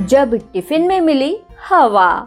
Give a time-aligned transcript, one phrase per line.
[0.00, 1.36] जब टिफ़िन में मिली
[1.68, 2.26] हवा।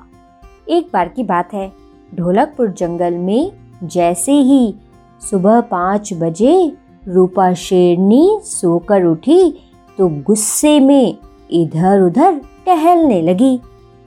[0.70, 1.72] एक बार की बात है,
[2.16, 3.52] ढोलकपुर जंगल में
[3.84, 4.76] जैसे ही
[5.22, 6.72] सुबह पाँच बजे
[7.08, 9.50] रूपा शेरनी सोकर उठी
[9.98, 11.18] तो गुस्से में
[11.52, 13.60] इधर उधर टहलने लगी।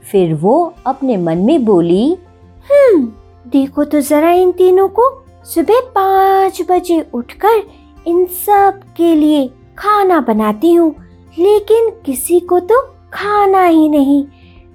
[0.03, 2.05] फिर वो अपने मन में बोली
[2.71, 3.05] हम्म
[3.47, 5.09] देखो तो जरा इन तीनों को
[5.45, 7.61] सुबह पाँच बजे उठकर
[8.07, 9.47] इन सब के लिए
[9.77, 10.95] खाना बनाती हूँ,
[11.39, 12.81] लेकिन किसी को तो
[13.13, 14.23] खाना ही नहीं।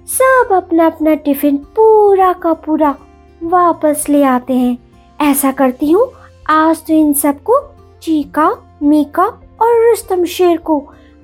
[0.07, 2.95] सब अपना अपना टिफ़िन पूरा का पूरा
[3.43, 4.77] वापस ले आते हैं।
[5.21, 6.07] ऐसा करती हूँ,
[6.49, 7.59] आज तो इन सबको
[8.01, 8.49] चीका,
[8.83, 9.25] मीका
[9.61, 10.79] और रुस्तम शेर को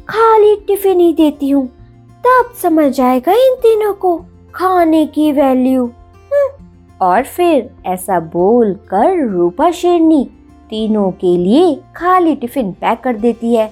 [0.09, 1.65] खाली टिफ़िन ही देती हूँ।
[2.23, 4.15] तब समझ आएगा इन तीनों को
[4.55, 6.65] खाने की वैल्यू हम्म।
[7.01, 10.23] और फिर ऐसा बोल कर रूपा शेरनी
[10.69, 13.71] तीनों के लिए खाली टिफ़िन पैक कर देती है।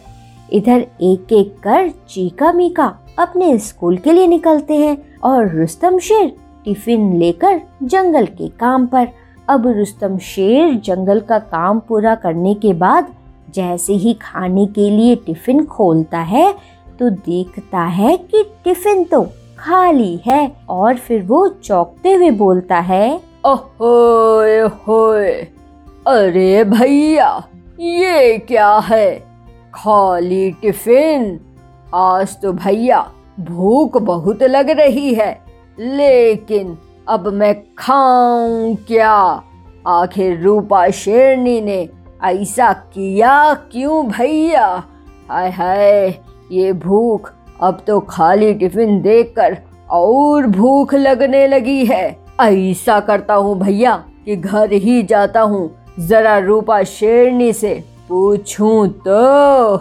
[0.54, 6.28] इधर एक एक कर चीका, मीका अपने स्कूल के लिए निकलते हैं और रुस्तम शेर
[6.66, 9.08] टिफ़िन लेकर जंगल के काम पर।
[9.50, 13.14] अब रुस्तम शेर जंगल का काम पूरा करने के बाद
[13.56, 16.54] जैसे ही खाने के लिए टिफ़िन खोलता है
[17.00, 19.22] तो देखता है कि टिफ़िन तो
[19.60, 25.32] खाली है और फिर वो चौंकते हुए बोलता है ओहोए होए,
[26.08, 27.30] अरे भैया,
[27.80, 29.16] ये क्या है?
[29.74, 31.40] खाली टिफ़िन?
[31.94, 33.00] आज तो भैया
[33.40, 35.32] भूख बहुत लग रही है,
[35.80, 39.44] लेकिन अब मैं खाऊं क्या?
[39.88, 41.90] आखिर रूपा शेरनी ने
[42.24, 44.68] ऐसा किया क्यों भैया?
[45.30, 46.08] हाय हाय,
[46.52, 47.32] ये भूख
[47.62, 49.58] अब तो खाली टिफ़िन देखकर
[49.92, 52.06] और भूख लगने लगी है।
[52.42, 55.70] ऐसा करता हूँ भैया कि घर ही जाता हूँ।
[56.00, 57.74] जरा रूपा शेरनी से
[58.10, 59.78] पूछूँ तो।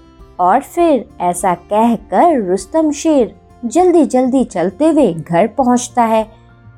[0.40, 3.34] और फिर ऐसा कहकर रुस्तम शेर
[3.64, 6.24] जल्दी जल्दी चलते हुए घर पहुँचता है।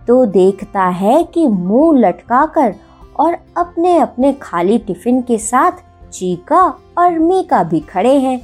[0.08, 2.74] तो देखता है कि मुँह लटकाकर
[3.20, 6.62] और अपने अपने खाली टिफ़िन के साथ चीका
[6.98, 8.40] और मीका भी खड़े हैं।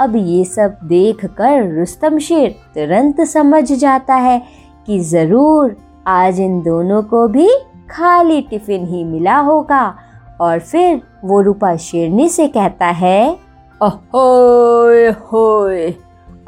[0.00, 4.40] अब ये सब देखकर रुस्तम शेर तुरंत समझ जाता है
[4.86, 7.48] कि ज़रूर आज इन दोनों को भी
[7.90, 9.84] खाली टिफ़िन ही मिला होगा।
[10.40, 13.38] और फिर वो रूपा शेरनी से कहता है
[13.84, 15.90] ओए होए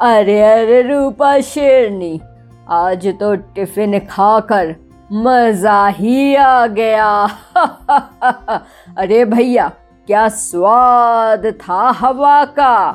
[0.01, 2.21] अरे अरे, रूपा शेरनी,
[2.69, 4.75] आज तो टिफ़िन खाकर
[5.11, 7.29] मज़ा ही आ गया।
[8.97, 9.71] अरे भैया,
[10.07, 12.91] क्या स्वाद था हवा का?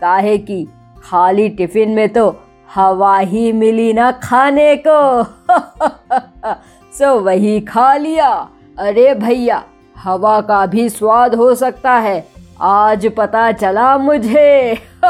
[0.00, 0.68] काहे की
[1.02, 2.36] खाली टिफ़िन में तो
[2.74, 5.24] हवा ही मिली ना खाने को।
[6.98, 9.64] सो वही खा लिया। अरे भैया,
[9.98, 14.74] हवा का भी स्वाद हो सकता है। आज पता चला मुझे।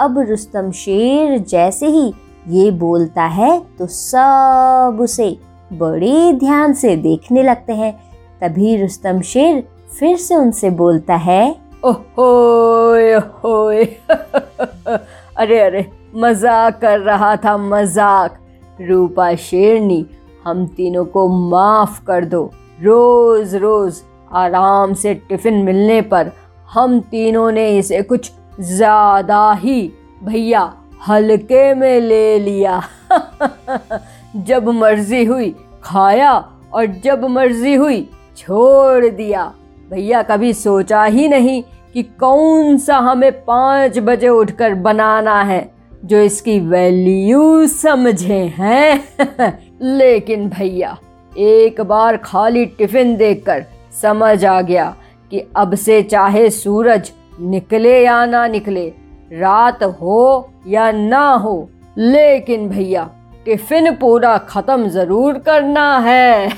[0.00, 2.12] अब रुस्तम शेर जैसे ही
[2.48, 5.28] ये बोलता है तो सब उसे
[5.72, 7.92] बड़े ध्यान से देखने लगते हैं।
[8.40, 9.62] तभी रुस्तम शेर
[9.98, 11.44] फिर से उनसे बोलता है
[11.84, 15.86] ओहोए ओहोए। अरे अरे
[16.16, 18.38] मज़ाक कर रहा था मज़ाक।
[18.80, 20.04] रूपा शेरनी
[20.44, 22.44] हम तीनों को माफ़ कर दो।
[22.82, 26.32] रोज रोज आराम से टिफ़िन मिलने पर
[26.72, 29.92] हम तीनों ने इसे कुछ ज़्यादा ही,
[30.24, 30.72] भैया,
[31.08, 32.82] हल्के में ले लिया।
[34.36, 35.54] जब मर्ज़ी हुई,
[35.84, 36.32] खाया
[36.72, 39.52] और जब मर्ज़ी हुई, छोड़ दिया।
[39.90, 45.70] भैया, कभी सोचा ही नहीं कि कौन सा हमें पाँच बजे उठकर बनाना है,
[46.04, 49.08] जो इसकी वैल्यू समझे हैं।
[49.82, 50.98] लेकिन भैया,
[51.38, 53.64] एक बार खाली टिफ़िन देखकर
[54.02, 54.94] समझ आ गया
[55.30, 58.88] कि अब से चाहे सूरज निकले या ना निकले,
[59.32, 63.10] रात हो या ना हो, लेकिन भैया,
[63.44, 66.48] टिफ़िन पूरा खत्म ज़रूर करना है।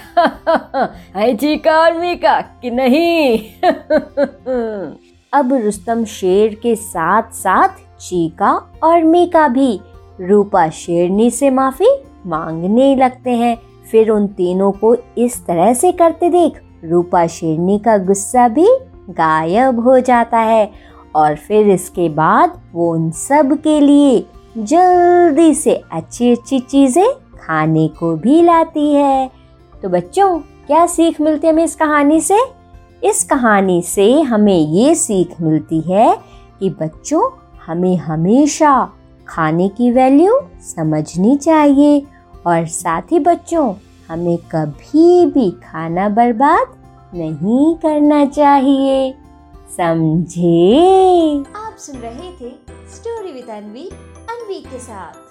[1.17, 3.39] है चीका मीका कि नहीं?
[5.33, 7.69] अब रुस्तम शेर के साथ साथ
[8.01, 8.53] चीका
[8.83, 9.81] और मीका भी
[10.21, 11.91] रूपा शेरनी से माफ़ी
[12.27, 13.57] मांगने लगते हैं।
[13.91, 18.79] फिर उन तीनों को इस तरह से करते देख रूपा शेरनी का गुस्सा भी
[19.11, 20.71] गायब हो जाता है
[21.15, 24.27] और फिर इसके बाद वो उन सब के लिए
[24.59, 29.31] जल्दी से अच्छी अच्छी चीज़ें खाने को भी लाती है।
[29.83, 32.39] तो बच्चों, क्या सीख मिलती है हमें इस कहानी से?
[33.05, 36.19] इस कहानी से हमें ये सीख मिलती है
[36.61, 37.31] कि बच्चों,
[37.67, 38.89] हमें हमेशा
[39.29, 42.07] खाने की वैल्यू समझनी चाहिए
[42.47, 43.75] और साथ ही बच्चों
[44.09, 46.67] हमें कभी भी खाना बर्बाद
[47.15, 49.15] नहीं करना चाहिए।
[49.77, 51.45] समझे?
[51.57, 52.51] आप सुन रहे थे
[52.95, 53.89] स्टोरी विद अनवी
[54.31, 55.28] अनवी के साथ।